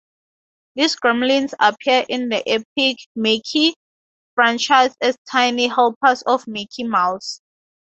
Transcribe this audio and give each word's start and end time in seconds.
The 0.73 0.81
Gremlins 0.85 1.53
appear 1.59 2.05
in 2.09 2.29
the 2.29 2.41
"Epic 2.49 2.97
Mickey" 3.15 3.75
franchise 4.33 4.97
as 4.99 5.15
tiny 5.29 5.67
helpers 5.67 6.23
of 6.23 6.47
Mickey 6.47 6.85
Mouse. 6.85 7.39